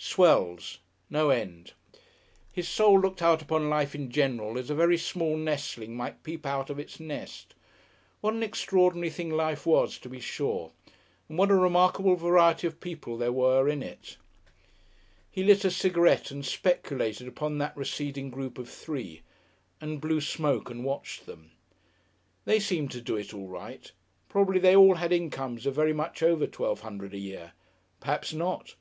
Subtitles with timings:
[0.00, 0.78] Swells!
[1.10, 1.72] No end....
[2.52, 6.46] His soul looked out upon life in general as a very small nestling might peep
[6.46, 7.56] out of its nest.
[8.20, 10.70] What an extraordinary thing life was, to be sure,
[11.28, 14.18] and what a remarkable variety of people there were in it!
[15.32, 19.22] He lit a cigarette and speculated upon that receding group of three,
[19.80, 21.50] and blew smoke and watched them.
[22.44, 23.90] They seemed to do it all right.
[24.28, 27.52] Probably they all had incomes of very much over twelve hundred a year.
[27.98, 28.76] Perhaps not.